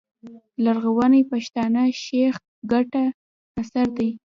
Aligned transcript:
لرغوني 0.63 1.21
پښتانه، 1.31 1.81
شېخ 2.03 2.35
کټه 2.71 3.05
اثر 3.61 3.85
دﺉ. 3.97 4.11